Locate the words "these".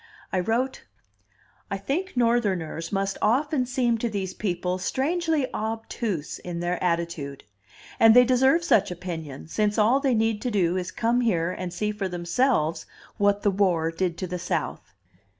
4.09-4.33